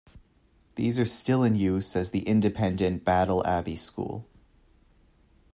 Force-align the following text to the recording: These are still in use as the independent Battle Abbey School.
These 0.77 0.97
are 0.97 1.05
still 1.05 1.43
in 1.43 1.53
use 1.53 1.95
as 1.95 2.09
the 2.09 2.23
independent 2.23 3.05
Battle 3.05 3.45
Abbey 3.45 3.75
School. 3.75 4.25